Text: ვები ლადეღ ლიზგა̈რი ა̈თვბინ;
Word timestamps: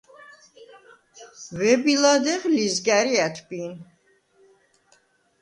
ვები 1.57 1.93
ლადეღ 2.01 2.41
ლიზგა̈რი 2.55 3.13
ა̈თვბინ; 3.25 3.73